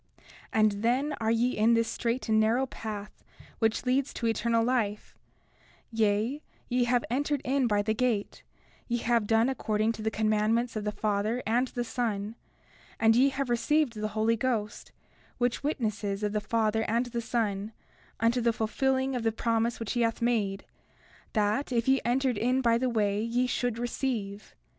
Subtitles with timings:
[0.17, 3.23] 31:18 And then are ye in this strait and narrow path
[3.59, 5.15] which leads to eternal life;
[5.91, 8.41] yea, ye have entered in by the gate;
[8.87, 12.33] ye have done according to the commandments of the Father and the Son;
[12.99, 14.91] and ye have received the Holy Ghost,
[15.37, 17.71] which witnesses of the Father and the Son,
[18.19, 20.65] unto the fulfilling of the promise which he hath made,
[21.33, 24.55] that if ye entered in by the way ye should receive.